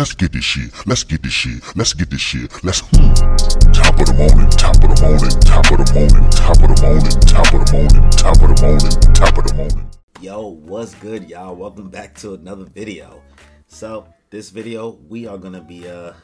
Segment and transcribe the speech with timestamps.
[0.00, 0.72] Let's get this shit.
[0.86, 1.76] Let's get this shit.
[1.76, 2.64] Let's get this shit.
[2.64, 2.80] Let's.
[2.80, 3.12] Hmm.
[3.70, 4.48] Top of the morning.
[4.52, 5.40] Top of the morning.
[5.40, 6.30] Top of the morning.
[6.30, 7.20] Top of the morning.
[7.20, 8.10] Top of the morning.
[8.12, 9.12] Top of the morning.
[9.12, 9.90] Top of the morning.
[10.22, 11.54] Yo, what's good, y'all?
[11.54, 13.22] Welcome back to another video.
[13.66, 16.14] So, this video, we are gonna be, uh,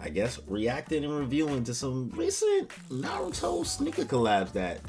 [0.00, 4.80] I guess, reacting and reviewing to some recent Naruto sneaker collabs that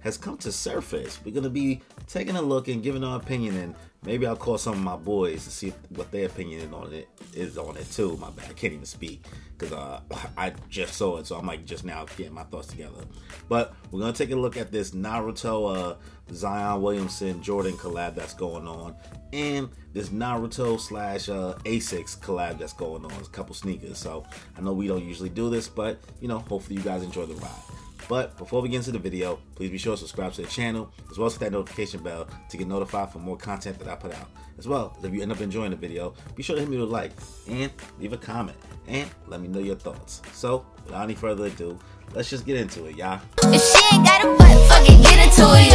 [0.00, 1.20] has come to surface.
[1.24, 4.74] We're gonna be taking a look and giving our opinion, and maybe I'll call some
[4.74, 8.16] of my boys to see what their opinion is on it is on it too.
[8.16, 9.24] My bad, I can't even speak
[9.56, 10.00] because uh,
[10.36, 13.04] I just saw it, so I'm like just now getting my thoughts together.
[13.48, 15.96] But we're gonna take a look at this Naruto uh,
[16.32, 18.94] Zion Williamson Jordan collab that's going on,
[19.32, 23.12] and this Naruto slash uh, Asics collab that's going on.
[23.12, 24.24] It's a couple sneakers, so
[24.56, 27.34] I know we don't usually do this, but you know, hopefully you guys enjoy the
[27.34, 27.87] ride.
[28.08, 30.90] But before we get into the video, please be sure to subscribe to the channel
[31.10, 33.96] as well as hit that notification bell to get notified for more content that I
[33.96, 34.28] put out.
[34.58, 36.76] As well, as if you end up enjoying the video, be sure to hit me
[36.78, 37.12] with a like
[37.48, 37.70] and
[38.00, 38.56] leave a comment
[38.86, 40.22] and let me know your thoughts.
[40.32, 41.78] So, without any further ado,
[42.14, 43.20] let's just get into it, y'all.
[43.44, 45.70] If she ain't got a butt, fucking get into it,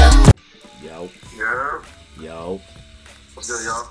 [0.83, 0.89] yo.
[0.89, 1.79] Yo, Yeah.
[2.19, 2.61] yo,
[3.35, 3.89] What's good, y'all?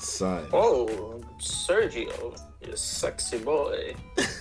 [0.00, 0.46] son.
[0.52, 3.94] Oh, Sergio, you sexy boy.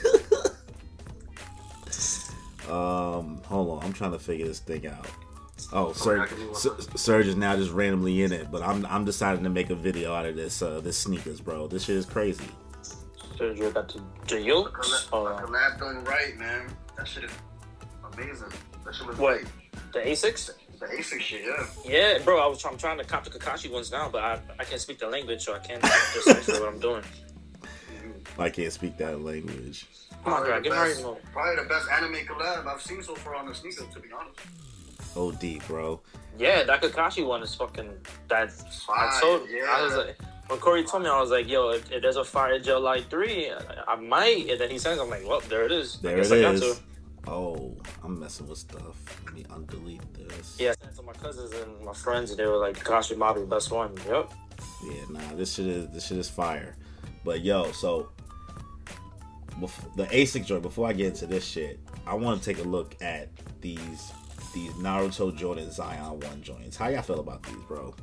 [2.70, 5.08] Um, hold on, I'm trying to figure this thing out.
[5.74, 8.62] Oh, yeah, Serge, give me one Ser- Serge is now just randomly in it, but
[8.62, 11.68] I'm I'm deciding to make a video out of this uh this sneakers, bro.
[11.68, 12.46] This shit is crazy.
[13.36, 15.08] Sergio got the, the yolks.
[15.12, 16.70] Collab, done right, man.
[16.98, 17.32] That shit is
[18.14, 18.50] amazing.
[18.86, 19.38] That shit was what?
[19.38, 19.48] great.
[19.94, 20.52] The Asics?
[20.80, 21.66] The ASIC shit, yeah.
[21.86, 22.40] Yeah, bro.
[22.40, 24.80] I was trying, I'm trying to cop the Kakashi ones now, but I, I can't
[24.80, 27.04] speak the language, so I can't decipher what I'm doing.
[28.40, 29.86] I can't speak that language.
[30.24, 30.56] Come on, Probably bro.
[30.58, 31.18] the Give me best- more.
[31.34, 34.40] Probably the best anime collab I've seen so far on the sneaker, to be honest.
[35.16, 36.02] OD, bro.
[36.38, 37.90] Yeah, that Kakashi one is fucking.
[38.28, 38.64] That's.
[38.90, 39.42] I Fire, told.
[39.50, 39.84] I yeah.
[39.84, 42.60] was like, when Corey told me, I was like, "Yo, if, if there's a Fire
[42.60, 46.00] Gel-Lyte three, I, I might." And then he says, "I'm like, well, there it is.
[46.00, 46.62] There I guess it I got is.
[46.62, 46.76] to."
[47.28, 48.96] Oh, I'm messing with stuff.
[49.26, 50.58] Let me undelete this.
[50.60, 53.34] Yeah, I sent to my cousins and my friends, and they were like, "Kakashi might
[53.34, 54.32] be the best one." Yep.
[54.86, 56.76] Yeah, nah, this shit is this shit is fire.
[57.26, 58.10] But yo, so
[59.62, 60.62] bef- the ASIC joint.
[60.62, 63.30] Before I get into this shit, I want to take a look at
[63.62, 64.12] these
[64.54, 66.76] these Naruto Jordan Zion One joints.
[66.78, 67.94] How y'all feel about these, bro?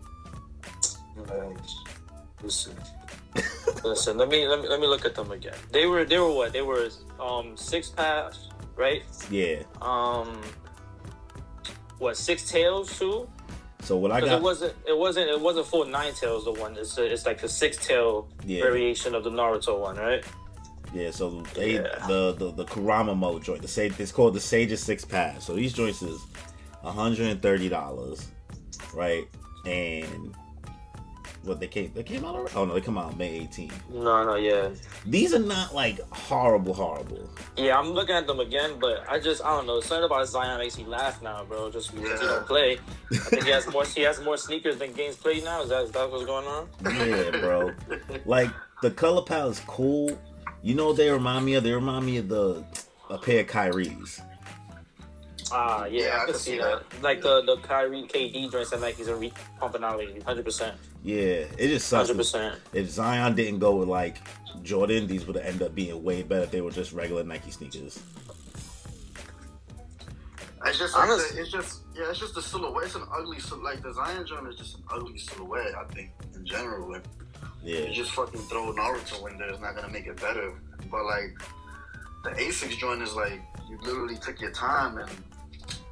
[2.43, 2.75] Listen,
[3.85, 4.17] listen.
[4.19, 5.55] Let me let me let me look at them again.
[5.73, 6.53] They were they were what?
[6.53, 9.03] They were um six paths, right?
[9.31, 9.63] Yeah.
[9.81, 10.41] Um,
[11.99, 13.29] what six tails too?
[13.81, 14.39] So what I got?
[14.39, 16.45] it wasn't it wasn't it wasn't full nine tails.
[16.45, 18.63] The one it's it's like the six tail Yeah.
[18.63, 20.25] variation of the Naruto one, right?
[20.97, 22.07] Yeah, so they Yeah.
[22.07, 23.61] the, the the Kurama mode joint.
[23.63, 25.45] The sage it's called the Sage's Six Paths.
[25.45, 26.21] So these joints is
[26.83, 28.29] hundred and thirty dollars,
[28.95, 29.25] right?
[29.67, 30.35] And
[31.43, 32.55] what they came they came out already?
[32.57, 33.73] Oh no, they come out May 18th.
[33.93, 34.71] No, no, yeah,
[35.05, 37.29] These are not like horrible, horrible.
[37.57, 37.79] yeah.
[37.79, 39.81] I'm looking at them again, but I just I don't know.
[39.81, 41.71] Something about Zion makes me laugh now, bro.
[41.71, 42.79] Just because he don't play.
[43.13, 45.63] I think he has more he has more sneakers than games played now.
[45.63, 46.69] Is that is that what's going on?
[46.85, 47.73] Yeah, bro.
[48.25, 48.51] like
[48.83, 50.17] the color palette is cool.
[50.67, 51.63] You know what they remind me of?
[51.63, 52.65] They remind me of the
[53.09, 54.21] a pair of Kyrie's.
[55.53, 56.83] Ah, yeah, Yeah, I I can can see see that.
[57.03, 60.77] Like the the Kyrie KD joints that Nike's are re- pumping out lately, hundred percent,
[61.05, 62.09] Yeah, it just sucks.
[62.09, 62.59] hundred percent.
[62.73, 64.17] If Zion didn't go with like
[64.65, 67.53] Jordan, these would have ended up being way better if they were just regular Nike
[67.53, 68.03] sneakers.
[70.65, 72.87] It's just, like Honest- the, it's just, yeah, it's just the silhouette.
[72.87, 75.77] It's an ugly, like the Zion joint is just an ugly silhouette.
[75.77, 77.05] I think in general, like,
[77.67, 79.49] Yeah, you just fucking throw Naruto in there.
[79.49, 80.53] It's not gonna make it better.
[80.89, 81.37] But like
[82.23, 85.11] the Asics joint is like you literally took your time and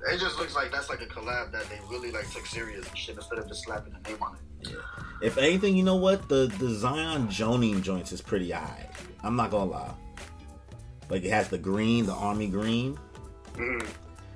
[0.09, 2.97] it just looks like that's like a collab that they really like took serious and
[2.97, 4.69] shit instead of just slapping a name on it.
[4.69, 4.77] Yeah.
[5.21, 6.29] If anything, you know what?
[6.29, 8.89] The the Zion Jonin joints is pretty high.
[9.25, 9.95] I'm not gonna lie.
[11.11, 12.97] Like it has the green, the army green.
[13.55, 13.85] Mm.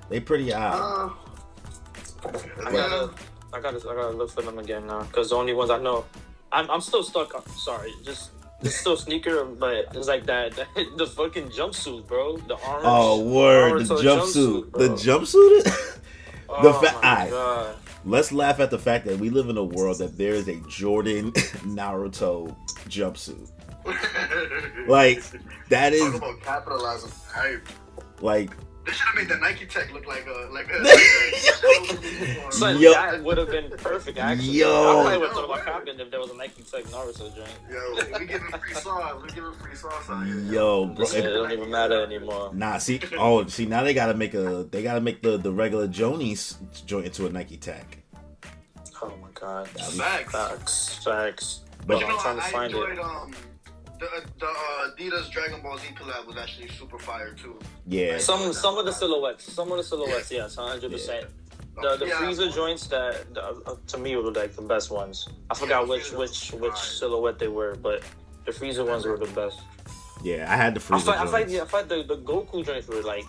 [0.09, 0.71] They pretty high.
[0.71, 1.09] Uh,
[2.65, 3.11] I gotta,
[3.53, 6.03] I gotta, I gotta look for them again now because the only ones I know,
[6.51, 7.33] I'm, I'm still stuck.
[7.35, 10.53] I'm sorry, just it's still sneaker, but it's like that,
[10.97, 12.37] the fucking jumpsuit, bro.
[12.37, 12.83] The orange.
[12.85, 14.71] Oh word, the Naruto jumpsuit.
[14.71, 14.87] bro.
[14.87, 15.99] The jumpsuit.
[16.49, 17.29] Oh the fa- oh my.
[17.29, 17.75] God.
[18.05, 20.55] Let's laugh at the fact that we live in a world that there is a
[20.69, 21.31] Jordan
[21.67, 22.55] Naruto
[22.87, 23.49] jumpsuit.
[24.87, 25.23] Like
[25.69, 27.11] that is Talk is about capitalizing.
[27.27, 27.67] Hype.
[28.21, 28.51] like
[28.89, 30.79] They should have made the Nike Tech look like a like uh,
[32.47, 32.51] a.
[32.51, 32.91] Son, uh, Yo.
[32.93, 34.17] that would have been perfect.
[34.17, 34.65] Actually, Yo.
[34.67, 37.49] I probably would have thought about copying if there was a Nike Tech Naruto joint.
[37.69, 39.21] Yo, we giving free sauce.
[39.21, 40.39] We giving free sauce out here.
[40.39, 41.05] yo, bro.
[41.13, 42.49] Yeah, it don't even matter anymore.
[42.51, 45.87] Nah, see, oh, see, now they gotta make a, they gotta make the the regular
[45.87, 46.57] Joni's
[46.87, 47.99] joint into a Nike Tech.
[49.03, 49.67] Oh my god.
[49.67, 50.31] Facts.
[50.31, 51.03] Facts.
[51.03, 51.59] Facts.
[51.85, 52.99] But you I'm trying to I, I find enjoyed it.
[52.99, 53.33] um,
[53.99, 54.07] The,
[54.39, 57.59] the uh, Adidas Dragon Ball Z collab was actually super fire too.
[57.85, 61.25] Yeah, Some some of the silhouettes, some of the silhouettes, yes, hundred percent.
[61.81, 62.15] The the Yeah.
[62.15, 65.27] Frieza joints that the, uh, to me were like the best ones.
[65.49, 66.83] I forgot the which which which fire.
[66.99, 68.03] silhouette they were, but
[68.45, 69.59] the Frieza ones were the best.
[70.23, 70.51] yeah.
[70.51, 71.53] I had the I Frieza fight, I fight, joints.
[71.53, 73.25] yeah, I fight the, the Goku joints were like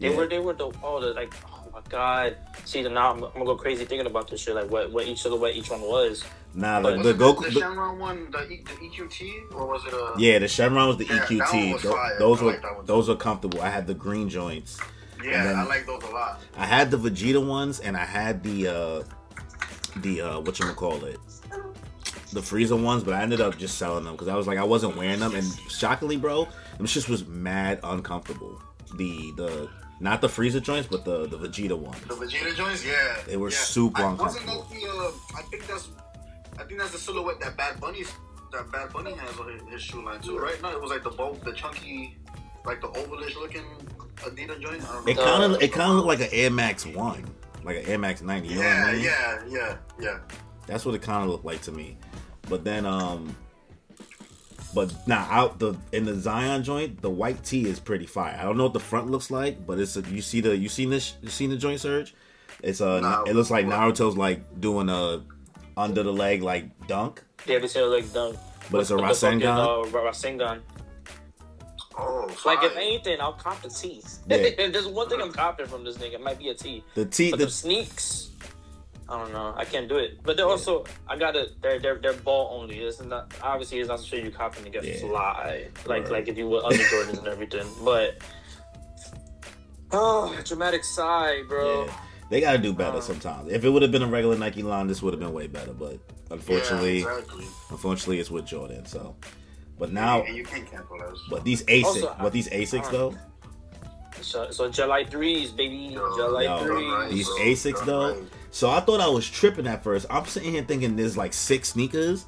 [0.00, 0.16] they Yeah.
[0.16, 2.36] were they were the oh the like oh my god.
[2.64, 5.22] See now I'm, I'm gonna go crazy thinking about this shit like what what each
[5.22, 6.24] silhouette each one was.
[6.54, 7.44] Nah, But the, Goku.
[7.44, 10.14] the, the- Shenron one, the, e, the EQT, or was it a?
[10.18, 11.72] yeah, the Shenron was the Yeah, EQT.
[11.72, 12.18] was fire.
[12.18, 13.60] those I were like those were comfortable.
[13.60, 14.78] I had the green joints.
[15.22, 16.40] Yeah, I like those a lot.
[16.56, 19.02] I had the Vegeta ones, and I had the uh
[19.96, 21.18] the uh what you call it,
[22.32, 23.02] the Frieza ones.
[23.02, 25.34] But I ended up just selling them because I was like I wasn't wearing them,
[25.34, 26.46] and shockingly, bro,
[26.76, 28.60] them shit was mad uncomfortable.
[28.96, 29.68] The the
[30.00, 31.98] not the Frieza joints, but the the Vegeta ones.
[32.02, 33.56] The Vegeta joints, yeah, They were yeah.
[33.56, 34.68] super I, wasn't that uncomfortable.
[34.70, 35.04] the?
[35.36, 35.88] Uh, I think that's,
[36.58, 38.12] I think that's the silhouette that Bad Bunny's
[38.52, 40.60] that Bad Bunny has on his, his shoe line too, right?
[40.62, 42.16] No, it was like the bulk, the chunky,
[42.64, 43.64] like the ovalish looking
[44.16, 44.82] Adidas joint.
[44.88, 47.24] I don't It kind of it kind of looked like an Air Max One,
[47.64, 48.48] like an Air Max ninety.
[48.48, 49.04] You know yeah, what I mean?
[49.04, 50.18] yeah, yeah, yeah.
[50.66, 51.96] That's what it kind of looked like to me.
[52.48, 53.34] But then, um,
[54.74, 58.36] but now out the in the Zion joint, the white tee is pretty fire.
[58.38, 60.68] I don't know what the front looks like, but it's a, you see the you
[60.68, 62.14] seen this you seen the joint Serge?
[62.62, 63.66] It's a Nah, it looks like?
[63.66, 65.22] Naruto's like doing a
[65.76, 67.22] under the leg like dunk.
[67.46, 68.36] Yeah, they said like dunk.
[68.70, 69.84] But it's a With the fucking, Rasengan?
[69.86, 70.60] Uh, Rasengan.
[71.96, 74.20] Oh, Like if anything, I'll cop the tees.
[74.26, 74.36] Yeah.
[74.38, 76.82] if there's one thing I'm copping from this nigga, it might be a tee.
[76.94, 78.30] The tee the the sneaks,
[79.08, 79.54] I don't know.
[79.56, 80.22] I can't do it.
[80.24, 81.50] But they're also, I gotta.
[81.62, 82.78] They're they're they're ball only.
[82.80, 84.96] It's not obviously it's not to show you copping to get Yeah.
[85.00, 86.10] fly like Word.
[86.12, 87.66] like if you would under Jordans and everything.
[87.84, 88.18] But
[89.92, 91.84] oh, dramatic sigh, bro.
[91.84, 91.92] yeah,
[92.34, 93.52] they gotta do better Um, sometimes.
[93.52, 95.72] If it would have been a regular Nike line, this would have been way better.
[95.72, 96.00] But
[96.32, 97.44] unfortunately, yeah, exactly.
[97.70, 98.84] unfortunately, it's with Jordan.
[98.86, 99.14] So,
[99.78, 101.22] but now, and you can't cancel those.
[101.30, 103.14] but these Asics, Also, but these Asics though.
[104.20, 105.76] So so July threes, baby.
[105.94, 107.14] Yo, July yo, threes.
[107.14, 107.36] These bro.
[107.38, 108.12] Asics You're though.
[108.14, 108.22] right.
[108.50, 110.04] So I thought I was tripping at first.
[110.10, 112.26] I'm sitting here thinking there's like six sneakers,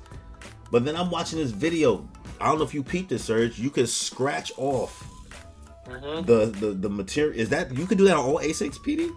[0.70, 2.08] but then I'm watching this video.
[2.40, 3.58] I don't know if you peeped this, Serge.
[3.58, 5.02] You could scratch off
[5.88, 6.26] Mhm.
[6.26, 7.36] the, the the material.
[7.40, 9.10] Is that you could do that on all Asics, PD?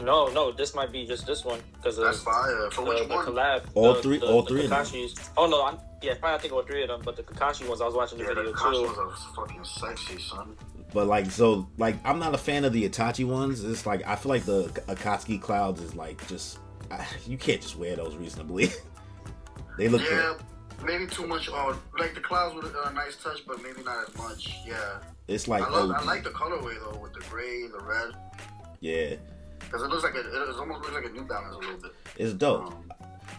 [0.00, 2.70] No, no, this might be just this one because of That's fire.
[2.72, 3.26] For the, which the one?
[3.26, 3.64] collab.
[3.74, 4.84] All the, three- the, all the three of them.
[4.84, 5.30] Kakashis.
[5.36, 7.80] Oh no, I'm, yeah, probably I think all three of them, but the Kakashi ones
[7.80, 9.00] I was watching the Yeah, the video costumes too.
[9.00, 9.16] are
[9.46, 10.56] fucking sexy, son.
[10.92, 13.62] But like so, like I'm not a fan of the Itachi ones.
[13.64, 16.58] It's like I feel like the Akatsuki clouds is like just
[16.90, 18.70] I, you can't just wear those reasonably.
[19.78, 20.34] they look Yeah,
[20.78, 20.86] good.
[20.86, 21.48] maybe too much.
[21.48, 24.54] Or like the clouds with a nice touch, but maybe not as much.
[24.66, 24.98] Yeah,
[25.28, 25.90] It's like I love.
[25.92, 28.12] I like the colorway though, with the gray, the red,
[28.80, 29.14] yeah,
[29.64, 31.92] because it looks like a, it almost looks like a New Balance a little bit.
[32.16, 32.66] it's dope.
[32.68, 32.92] Um,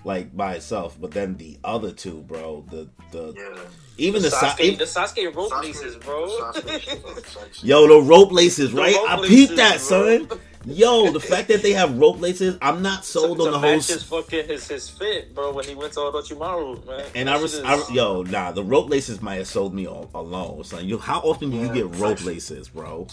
[0.05, 3.61] Like by itself, but then the other two, bro, the the yeah.
[3.97, 6.27] even the, the, si- Sasuke, even- the Sasuke rope Sasuke- laces, bro.
[6.27, 6.81] Sasuke
[7.53, 7.63] shit.
[7.63, 8.95] Yo, the rope laces, The right?
[8.95, 10.27] rope I laces, peeped that, bro.
[10.27, 10.39] son.
[10.65, 13.69] Yo, the fact that they have rope laces, I'm not sold to, on the whole.
[13.75, 17.05] match his s- fucking his, his fit, bro, when he went to Orochimaru, man.
[17.15, 20.09] And I, res- shit I, yo, nah, the rope laces might have sold me all,
[20.15, 20.63] alone.
[20.65, 22.25] Son, you, how often do you get rope facts.
[22.25, 23.07] laces, bro?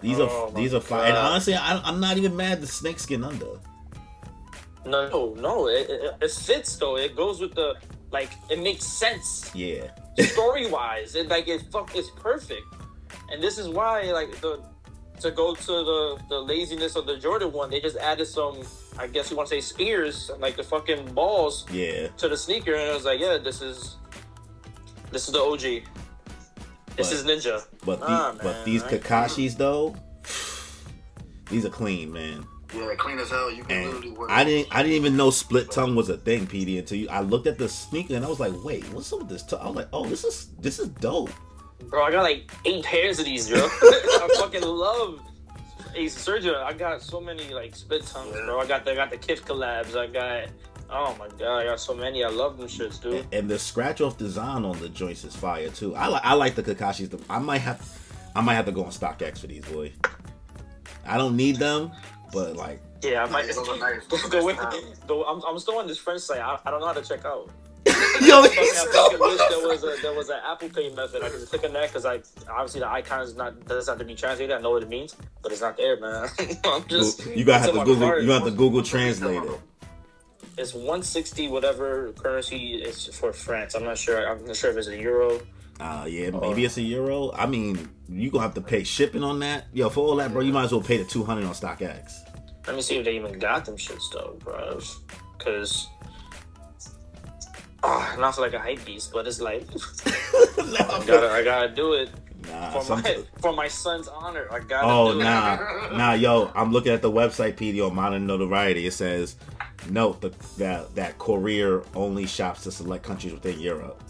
[0.00, 1.08] These Oh are my these are fine.
[1.08, 2.60] And honestly, I, I'm not even mad.
[2.60, 3.58] The snake skin under.
[4.86, 6.96] no, no, no, it, it, it fits though.
[6.96, 7.74] It goes with the
[8.10, 9.50] like, it makes sense.
[9.54, 12.62] Yeah, story wise, it like it fuck it's perfect.
[13.30, 14.62] And this is why like the
[15.20, 18.62] to go to the the laziness of the Jordan one, they just added some
[18.98, 22.08] I guess you want to say spears, like the fucking balls yeah.
[22.16, 23.96] to the sneaker, and I was like, yeah, this is
[25.12, 25.84] this is the OG.
[26.98, 27.64] This is Ninja.
[27.86, 29.96] But the, Nah, but these I ain't- Kakashis though,
[31.50, 32.46] these are clean, man.
[32.74, 33.50] Yeah, clean as hell.
[33.50, 34.30] You can And literally wear.
[34.30, 37.20] I didn't I didn't even know split tongue was a thing, PD, until you, I
[37.20, 39.60] looked at the sneaker and I was like, wait, what's up with this tongue?
[39.62, 41.30] I was like, oh, this is this is dope.
[41.84, 43.60] Bro, I got like eight pairs of these, bro.
[43.64, 45.20] I fucking love
[45.94, 46.62] Ace Sergio.
[46.62, 48.60] I got so many like split tongues, bro.
[48.60, 49.96] I got the I got the Kith collabs.
[49.96, 50.48] I got
[50.90, 52.24] oh my god, I got so many.
[52.24, 53.26] I love them shits, dude.
[53.32, 55.94] And the scratch off design on the joints is fire too.
[55.94, 57.20] I like I like the Kakashis.
[57.28, 57.80] I might have
[58.34, 59.92] I might have to go on StockX for these, boy.
[61.06, 61.92] I don't need them,
[62.32, 63.46] but like Yeah, I might.
[63.46, 64.06] Yeah, those are nice.
[64.06, 66.40] Those the way, the, I'm, I'm still on this French site.
[66.40, 67.50] I, I don't know how to check out.
[68.20, 71.22] Yo, Fucking- he's I fucking wish there was a there was an Apple Pay method.
[71.22, 72.16] I could click on that because I
[72.50, 74.54] obviously the icon is not doesn't have to be translated.
[74.54, 76.28] I know what it means, but it's not there, man.
[76.64, 78.22] I'm just you gotta have to Google cart.
[78.22, 79.60] you gotta have to Google translate it.
[80.58, 83.74] It's 160 whatever currency is for France.
[83.76, 84.28] I'm not sure.
[84.28, 85.40] I'm not sure if it's a euro.
[85.78, 87.30] Uh yeah, maybe it's a euro.
[87.32, 89.66] I mean, you gonna have to pay shipping on that.
[89.72, 92.12] Yo, for all that, bro, you might as well pay the two hundred on StockX.
[92.66, 94.80] Let me see if they even got them shits though, bro.
[95.38, 95.86] Because
[97.84, 99.62] Oh, not for like a hype beast, but it's like
[100.58, 102.10] Nah, I gotta, I gotta do it
[102.48, 104.48] nah, for my some- for my son's honor.
[104.50, 106.50] I gotta Oh do nah, nah, yo!
[106.56, 108.84] I'm looking at the website PDO Modern Notoriety.
[108.88, 109.36] It says,
[109.90, 114.02] note the, that that Courier only shops to select countries within Europe.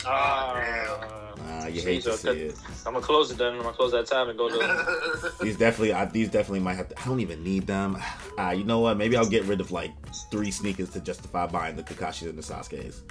[0.00, 0.06] it.
[0.06, 2.56] Ah, Nah, you hate to see it.
[2.86, 3.54] I'm gonna close it then.
[3.54, 5.32] I'm gonna close that tab and go to.
[5.44, 7.00] These definitely, I, these definitely might have to.
[7.00, 7.98] I don't even need them.
[8.38, 8.96] Ah, you know what?
[8.96, 9.92] Maybe I'll get rid of like
[10.30, 13.02] three sneakers to justify buying the Kakashis and the Sasuke's.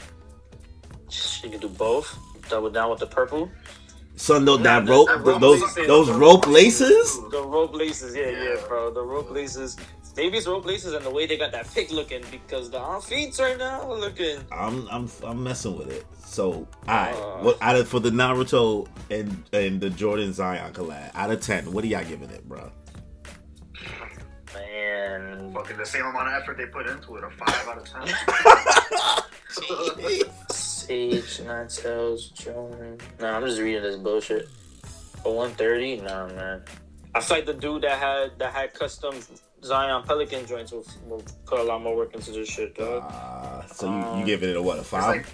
[1.44, 2.18] You can do both.
[2.50, 3.52] Double down with the purple.
[4.16, 5.88] Son, though, that that- rope, that th- rope those laces.
[5.88, 7.20] those rope laces.
[7.32, 8.68] The rope laces, yeah, yeah, Yeah.
[8.68, 8.92] bro.
[8.94, 9.78] The rope laces.
[10.18, 13.02] Maybe it's rope laces and the way they got that pick looking because the arm
[13.02, 14.40] feet right now are looking.
[14.52, 16.06] I'm I'm I'm messing with it.
[16.26, 17.38] So, alright, Uh.
[17.44, 21.72] what out of for the Naruto and and the Jordan Zion collab out of ten,
[21.72, 22.70] what are y'all giving it, bro?
[24.54, 27.86] Man, Fucking the same amount of effort they put into it, a five out of
[27.86, 28.14] ten.
[30.92, 32.98] Sage, Nine Tails, Jordan.
[33.22, 34.50] Nah, I'm just reading this bullshit.
[35.24, 36.64] For 130, nah, man.
[37.16, 39.16] I feel like the dude that had that had custom
[39.64, 43.04] Zion Pelican joints will, will put a lot more work into this shit, dog.
[43.08, 45.08] Uh, so you, you Um, giving it a what a five?
[45.08, 45.26] like,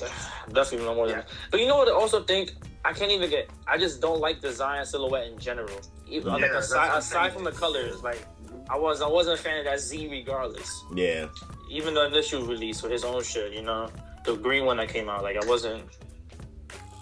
[0.50, 1.20] Definitely no more than Yeah.
[1.22, 1.30] that.
[1.50, 1.88] But you know what?
[1.88, 2.52] I also think
[2.86, 3.50] I can't even get.
[3.66, 5.78] I just don't like the Zion silhouette in general.
[6.08, 8.24] Even Yeah, like aside, aside from the colors, like
[8.70, 10.84] I was I wasn't a fan of that Z regardless.
[10.94, 11.26] yeah,
[11.70, 13.88] Even the initial release with his own shit, you know,
[14.24, 15.84] the green one that came out, like I wasn't.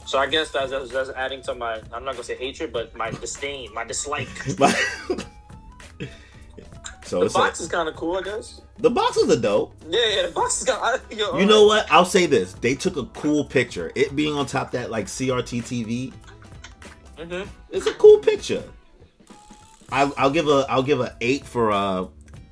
[0.07, 2.95] So I guess that's, that's, that's adding to my I'm not gonna say hatred, but
[2.97, 4.29] my disdain, my dislike.
[7.05, 8.61] so The box is kind of cool, I guess.
[8.79, 9.75] the boxes are dope.
[9.89, 11.01] Yeah, yeah, the box is kind.
[11.11, 11.91] Yo, You know what?
[11.91, 13.91] I'll say this: they took a cool picture.
[13.95, 16.13] It being on top that like CRT TV,
[17.19, 18.63] hmm it's a cool picture.
[19.91, 22.07] I'll, I'll give a I'll give a eight for uh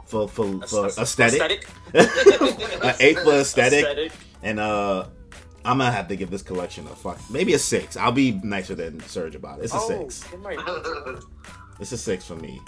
[0.06, 4.12] for for, for aesthetic, an eight for aesthetic, Aesthetic.
[4.42, 5.06] and uh
[5.64, 7.96] I'm gonna have to give this collection a fuck maybe a six.
[7.96, 9.64] I'll be nicer than Serge about it.
[9.64, 10.24] It's a Oh, six.
[10.32, 11.24] it
[11.80, 12.58] It's a six for me.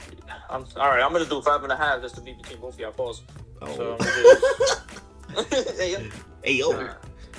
[0.50, 2.75] I'm, all right, I'm gonna do five and a half just to be between both
[2.75, 2.92] of y'all.
[2.92, 3.23] Pause.
[3.62, 5.99] Oh, So I'm do- Hey, yo.
[6.45, 6.90] hey yo.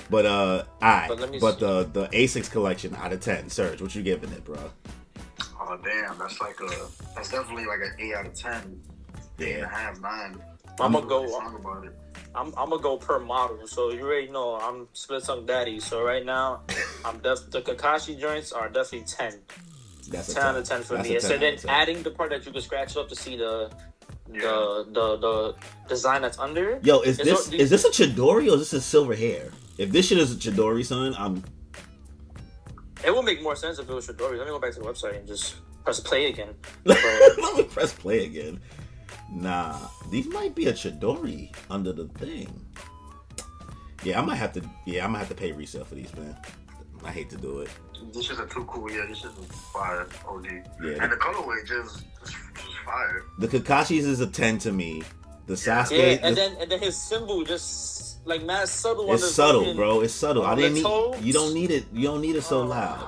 [0.08, 1.06] But uh, I.
[1.06, 3.48] But But, let me the the Asics collection out of ten.
[3.48, 4.58] Serge, what you giving it, bro?
[5.60, 8.80] oh damn, that's like a that's definitely like an eight out of ten.
[9.40, 9.68] Eight and a Yeah.
[9.68, 10.42] half, nine.
[10.78, 11.28] I'm gonna go.
[11.28, 11.96] song about it.
[12.34, 13.66] I'm, I'm gonna go per model.
[13.66, 15.80] So you already know I'm split tongue daddy.
[15.80, 16.62] So right now,
[17.04, 19.34] I'm def- the Kakashi joints are definitely ten.
[20.08, 21.16] That's a 10 out of 10 for That's me.
[21.16, 21.70] a So 10 then 10.
[21.70, 23.70] adding the part that you can scratch up to see the
[24.32, 24.40] Yeah.
[24.40, 25.54] the, the the
[25.88, 26.70] design that's under.
[26.70, 26.84] it.
[26.86, 29.50] Yo, is this not- is this a Chidori or is this a silver hair?
[29.78, 31.44] If this shit is a Chidori, son, I'm
[33.04, 34.36] It would make more sense if it was Chidori.
[34.38, 36.54] Let me go back to the website and just press play again.
[36.84, 38.60] let me press play again.
[39.32, 39.78] Nah,
[40.10, 42.48] these might be a Chidori under the thing.
[44.02, 44.62] Yeah, I might have to.
[44.86, 46.36] Yeah, I might have to pay resale for these, man.
[47.04, 47.68] I hate to do it.
[48.12, 48.90] This is a too cool.
[48.90, 49.30] Yeah, this is
[49.72, 50.06] fire.
[50.26, 50.46] OD.
[50.82, 51.02] Yeah.
[51.02, 53.24] And the colorway just just, just fire.
[53.38, 55.02] The Kakashis is a ten to me.
[55.46, 59.12] The Sasuke, Yeah, and the- then and then his symbol just like mad subtle.
[59.12, 60.00] it's the subtle, fucking- bro.
[60.00, 60.44] It's subtle.
[60.44, 61.24] I didn't need.
[61.24, 61.86] You don't need it.
[61.92, 63.06] You don't need it so Oh, loud.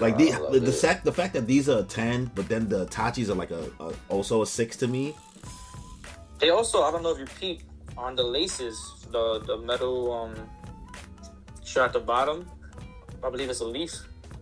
[0.00, 0.74] Like the the, the it.
[0.74, 3.70] fact the fact that these are a ten, but then the Tachis are like a,
[3.78, 5.14] a also a six to me.
[6.44, 7.62] They also, I don't know if you peep
[7.96, 8.76] on the laces,
[9.10, 10.34] the the metal um
[11.64, 12.46] shit at the bottom.
[13.24, 13.92] I believe it's a leaf.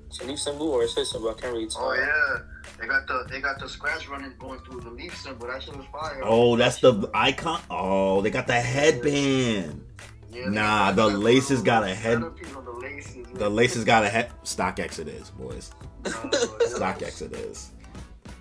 [0.09, 1.31] It's a leaf symbol or it's his symbol.
[1.31, 1.85] I can't really tell.
[1.85, 2.41] Oh yeah,
[2.81, 5.47] they got the they got the scratch running going through the leaf symbol.
[5.47, 6.21] That shit was fire.
[6.25, 7.61] Oh, that's the icon.
[7.71, 9.87] Oh, they got the headband.
[10.33, 13.27] Yeah, they Nah, got the laces got a head- The laces.
[13.35, 14.33] The laces got a head.
[14.43, 15.71] StockX it is, boys.
[16.05, 17.71] Uh, StockX it is.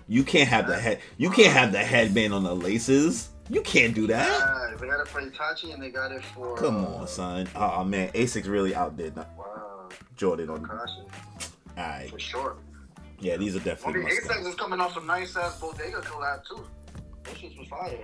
[0.08, 0.98] You can't have the head.
[1.16, 3.28] You can't have the headband on the laces.
[3.50, 4.28] You can't do that.
[4.28, 6.56] Yeah, they got it for Itachi and they got it for.
[6.56, 7.48] Come uh, on, son.
[7.54, 10.64] Oh man, Asics really outdid Wow, Jordan on.
[10.64, 11.04] Kakashi,
[11.76, 12.56] Alright, for sure.
[13.20, 16.00] yeah, these are I definitely mean, must Apex is coming off some nice ass Bodega
[16.00, 16.64] collab too.
[17.24, 17.98] Those shits was fire.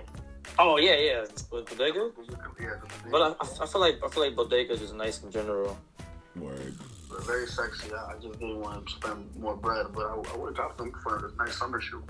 [0.57, 2.11] Oh yeah, yeah, with bodega.
[2.59, 2.75] Yeah,
[3.11, 5.77] But I, I feel like I feel like bodegas is nice in general.
[6.35, 6.75] Word.
[7.09, 7.91] They're very sexy.
[7.93, 10.77] I, I just didn't want to spend more bread, but I, I would have got
[10.77, 12.03] them for a nice summer shoe.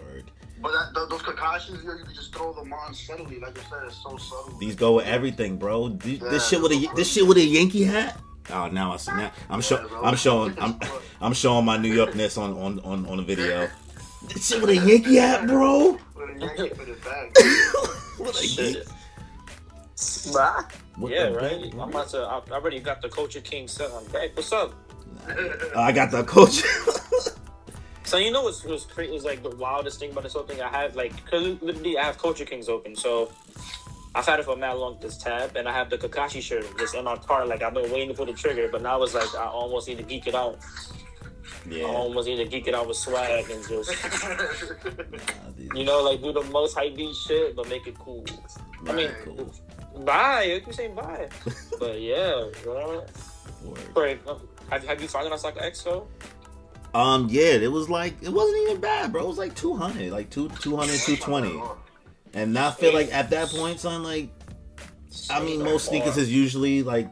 [0.00, 0.30] Word.
[0.60, 3.38] But that, th- those Kakashis, you, you can just throw them on subtly.
[3.38, 4.58] Like I said, it's so subtle.
[4.58, 5.90] These go with everything, bro.
[5.90, 8.18] Th- Yeah, This shit with a this shit with a Yankee hat.
[8.50, 9.12] Oh, now I see.
[9.12, 10.02] Now I'm show, Yeah, bro.
[10.04, 10.54] I'm showing.
[10.60, 10.78] I'm
[11.20, 13.68] I'm showing my New Yorkness on on on on the video.
[14.28, 15.92] This shit with a Yankee hat, bro.
[16.16, 17.32] With a Yankee for the bag.
[18.18, 20.32] With a Yankee- Shit.
[20.34, 20.62] Bah.
[20.98, 21.62] with Yeah, right.
[21.62, 21.74] bag.
[21.74, 22.18] I'm about to.
[22.18, 24.30] I I already got the Culture King set on deck.
[24.36, 24.74] What's up?
[25.76, 26.62] I got the coach.
[28.08, 30.62] So you know what's was crazy was like the wildest thing about this whole thing.
[30.62, 32.96] I have like 'cause literally I have Culture Kings open.
[32.96, 33.30] So
[34.14, 34.96] I've had it for a mad long.
[34.98, 37.44] This tab, and I have the Kakashi shirt just in my car.
[37.44, 39.98] Like I've been waiting to pull the trigger, but now it's like I almost need
[39.98, 40.58] to geek it out.
[41.68, 41.84] Yeah.
[41.84, 46.22] I almost need to geek it out with swag and just Nah, you know like
[46.22, 48.24] do the most hype beat shit, but make it cool.
[48.86, 49.52] I mean, Cool.
[50.06, 50.44] bye.
[50.44, 51.28] You keep saying bye,
[51.78, 53.04] but yeah, bro.
[53.64, 53.94] Word.
[53.94, 56.06] Wait, um, have, have you found it on StockX though?
[56.94, 59.24] Um, yeah, it was like it wasn't even bad, bro.
[59.24, 61.60] It was like two hundred, like two 200, 220.
[62.34, 64.30] and I feel like at that point, son, like
[65.30, 67.10] I mean, most sneakers is usually like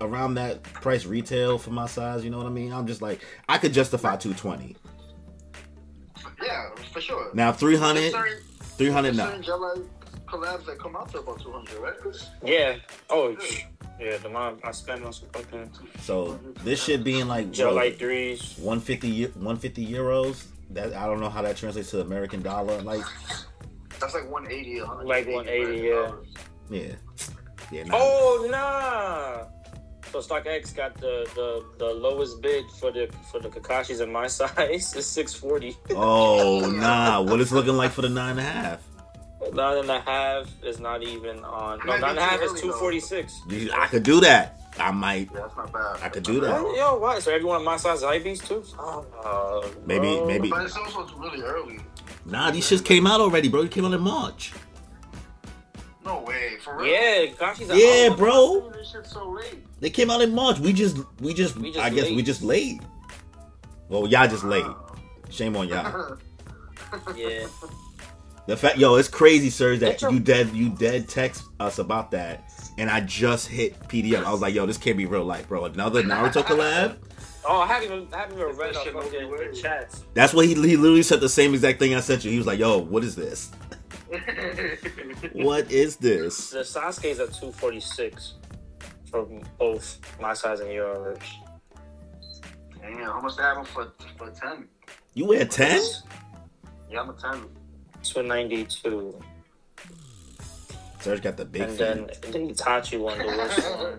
[0.00, 2.24] around that price retail for my size.
[2.24, 2.72] You know what I mean?
[2.72, 4.76] I'm just like I could justify two twenty.
[6.42, 7.30] Yeah, for sure.
[7.34, 8.38] Now 300, There's certain-
[8.76, 9.42] 300 there's no.
[9.42, 9.82] Jelly
[10.32, 11.94] collabs that come out to about 200, right?
[12.42, 12.76] Yeah.
[13.10, 13.64] Oh, sh-
[14.00, 14.16] yeah.
[14.16, 15.70] The amount I spent on some fucking
[16.00, 18.54] So this shit being like gel bro, light threes.
[18.58, 20.46] 150, 150 euros.
[20.70, 22.80] That I don't know how that translates to the American dollar.
[22.80, 23.04] Like
[24.00, 26.12] That's like 180, 180 Like 180, yeah.
[26.70, 26.94] yeah,
[27.70, 27.84] yeah.
[27.84, 27.94] Nah.
[28.00, 29.44] Oh nah.
[30.10, 34.26] So StockX got the, the the lowest bid for the for the Kakashis in my
[34.38, 35.76] size is six forty.
[35.90, 37.20] Oh nah.
[37.20, 38.80] What it's looking like for the nine and a half?
[39.52, 41.78] Nine and a half is not even on.
[41.80, 42.78] No, Might be nine and a half is early, two though.
[42.78, 43.40] forty six.
[43.48, 44.58] You- I could do that.
[44.78, 45.28] I might.
[45.34, 45.98] Yeah, that's not bad.
[46.02, 46.60] I could do that.
[46.76, 47.22] Yo, what?
[47.22, 48.64] So everyone in my size is hype beast too?
[48.78, 50.26] Oh, Maybe- bro.
[50.26, 51.80] maybe- But it's also really early.
[52.24, 53.62] Nah, these shits came out already, bro.
[53.62, 54.52] It came out in March.
[56.04, 56.86] No way, for real.
[56.92, 57.70] Yeah, Kakashis.
[57.70, 58.16] are Yeah, out.
[58.18, 58.70] bro.
[58.74, 59.64] This shit's so late.
[59.80, 60.58] They came out in March.
[60.58, 62.80] We just, we just, We just I guess we just late.
[63.88, 64.64] Well, y'all just late.
[65.30, 66.16] Shame on y'all.
[67.16, 67.46] Yeah.
[68.46, 72.10] The fact, yo, it's crazy, sir, that Intro- you dead, you dead text us about
[72.10, 72.44] that,
[72.76, 74.24] and I just hit PDF.
[74.24, 75.64] I was like, yo, this can't be real life, bro.
[75.66, 76.96] Another Naruto collab.
[77.44, 80.04] Oh, I haven't even I haven't even read That up shit fucking the chats.
[80.14, 82.30] That's what he, he literally said the same exact thing I sent you.
[82.30, 83.50] He was like, yo, what is this?
[85.32, 86.50] What is this?
[86.50, 88.34] The Sasuke's at two forty six
[89.10, 89.26] for
[89.58, 91.18] both my size and yours.
[92.80, 94.68] Damn, how much they having for for 10?
[95.14, 95.80] You wear ten?
[96.90, 97.44] Yeah, I'm a 10.
[98.02, 99.18] Two ninety two.
[101.00, 101.78] Serge got the big And feet.
[101.78, 103.98] then the Itachi one, the worst one.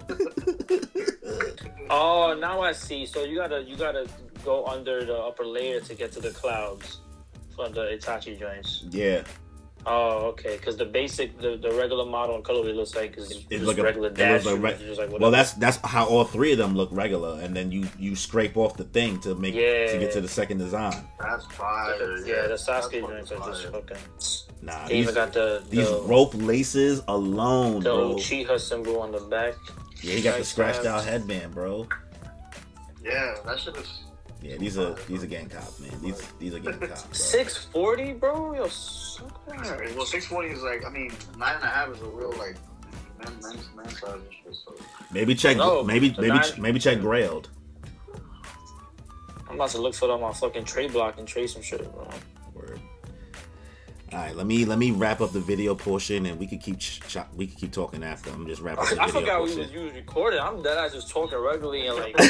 [1.90, 3.06] Oh, now I see.
[3.06, 4.08] So you gotta you gotta
[4.44, 7.00] go under the upper layer to get to the clouds
[7.56, 8.86] for the Itachi joints.
[8.90, 9.24] Yeah,
[9.86, 10.56] Oh, okay.
[10.58, 13.78] Because the basic, the, the regular model and colorway looks like is It just look
[13.78, 14.46] a- regular it dash.
[14.46, 17.56] like re- just like well, that's that's how all three of them look regular, and
[17.56, 19.92] then you you scrape off the thing to make Yeah.
[19.92, 20.96] to get to the second design.
[21.20, 22.18] That's fire.
[22.26, 23.72] yeah, the That's Sasuke fucking joints are just fire.
[23.82, 23.98] fucking.
[24.62, 28.16] Nah, They these, even got the these the, rope laces alone, the bro.
[28.16, 29.56] Uchiha symbol on the back.
[30.02, 31.88] Yeah, he got the scratched out headband, bro.
[33.04, 34.00] Yeah, that shit is.
[34.44, 35.92] Yeah, these are these are gang cops, man.
[36.02, 37.18] These these are gang cops.
[37.18, 38.54] Six forty, bro.
[38.54, 39.96] Yo, so good.
[39.96, 42.58] Well, 640 is like, I mean, nine and a half is a real, like,
[43.24, 44.54] man, man, man size and shit.
[44.66, 44.76] So.
[45.12, 47.46] Maybe check No, maybe maybe nine- maybe check Grailed.
[49.48, 51.80] I'm about to look for it on my fucking trade block and trade some shit,
[51.94, 52.10] bro.
[52.54, 52.82] Word.
[54.14, 56.78] All right, let me let me wrap up the video portion, and we could keep
[56.78, 58.30] ch- ch- we could keep talking after.
[58.30, 59.60] I'm just wrap up the I video forgot we portion.
[59.64, 60.40] was, you was recording.
[60.40, 60.78] I'm dead.
[60.78, 62.16] I just talking regularly and like.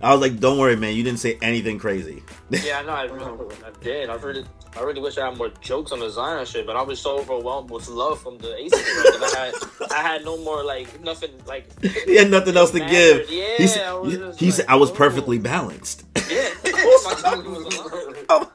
[0.00, 0.94] I was like, don't worry, man.
[0.96, 2.22] You didn't say anything crazy.
[2.48, 2.92] Yeah, I know.
[2.92, 3.64] I, did.
[3.64, 4.08] I did.
[4.10, 4.44] I really,
[4.76, 7.18] I really wish I had more jokes on the Zion shit, but I was so
[7.18, 9.14] overwhelmed with love from the Asics.
[9.14, 9.54] and I had,
[9.90, 11.66] I had no more like nothing like.
[11.82, 13.30] he had nothing else to give.
[13.30, 14.94] Yeah, he said, I was just he said like, I was oh.
[14.94, 16.04] perfectly balanced.
[16.30, 16.50] Yeah,
[18.28, 18.46] my.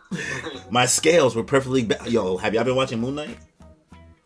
[0.70, 3.38] My scales were perfectly ba- Yo, have y'all been watching Moon Knight?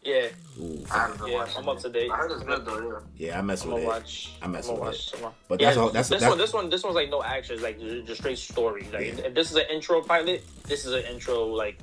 [0.02, 0.28] Yeah,
[0.62, 0.84] Ooh,
[1.28, 2.12] yeah, I'm up to date.
[2.12, 3.28] I heard it's good, though, yeah.
[3.28, 3.88] yeah, I mess I'm with it.
[3.88, 4.32] watch.
[4.42, 5.10] I mess I'm gonna with watch it.
[5.10, 5.34] some more.
[5.48, 6.38] But Yeah, that's all- that's- this that's- one.
[6.38, 6.70] This one.
[6.70, 7.54] This one's like no action.
[7.56, 8.86] It's like just just straight story.
[8.92, 9.26] Like Yeah.
[9.28, 11.80] if this is an intro pilot, this is an intro like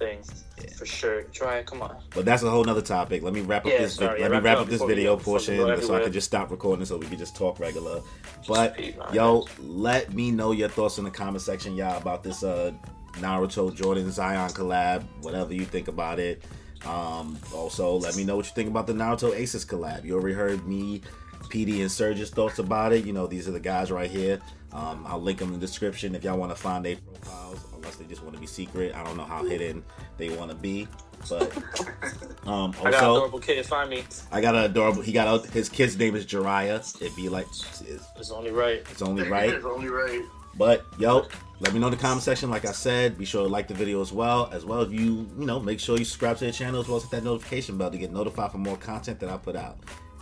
[0.00, 0.18] thing
[0.60, 0.70] Yeah.
[0.76, 1.22] for sure.
[1.24, 1.66] Try it.
[1.66, 1.96] Come on.
[2.14, 3.22] But that's a whole nother topic.
[3.22, 3.96] Let me wrap up Yeah, this.
[3.96, 6.26] vid- sorry, let me wrap up up this video portion so go I can just
[6.26, 8.00] stop recording so we can just talk regular.
[8.46, 8.78] But
[9.14, 12.72] yo, let me know your thoughts in the comment section, y'all, about this uh
[13.14, 15.02] Naruto Jordan Zion collab.
[15.22, 16.42] Whatever you think about it.
[16.86, 20.04] Um, also, let me know what you think about the Naruto Asics collab.
[20.04, 21.02] You already heard me,
[21.48, 23.04] PD, and Serge's thoughts about it.
[23.04, 24.40] You know, these are the guys right here.
[24.72, 27.96] Um, I'll link them in the description if y'all want to find their profiles, unless
[27.96, 28.94] they just want to be secret.
[28.94, 29.82] I don't know how hidden
[30.18, 30.86] they want to be,
[31.28, 31.56] but
[32.46, 33.64] um, I got an adorable kid.
[33.64, 34.04] Find me.
[34.30, 35.00] I got an adorable.
[35.00, 37.00] He got a, his kid's name is Jiraiya.
[37.00, 37.80] It'd be like it's,
[38.16, 38.84] It's only right.
[38.90, 39.50] it's only right.
[39.50, 40.22] it's only right.
[40.56, 41.28] But yo,
[41.60, 42.50] let me know in the comment section.
[42.50, 44.48] Like I said, be sure to like the video as well.
[44.52, 46.98] As well as you, you know, make sure you subscribe to the channel as well
[46.98, 49.78] as hit that notification bell to get notified for more content that I put out.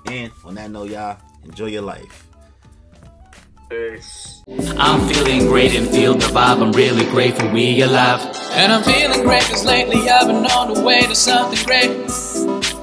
[0.07, 2.27] And on that note, y'all, enjoy your life.
[3.69, 4.45] Peace.
[4.79, 6.63] I'm feeling great and feel the vibe.
[6.63, 8.21] I'm really grateful we alive.
[8.53, 11.91] And I'm feeling great cause lately I've been on the way to something great.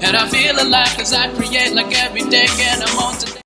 [0.03, 3.33] And I feel alive cause I create like every day and I'm on today.